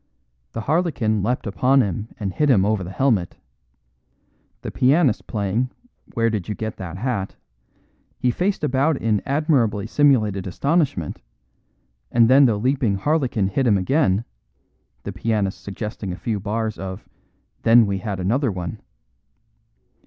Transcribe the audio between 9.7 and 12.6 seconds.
simulated astonishment, and then the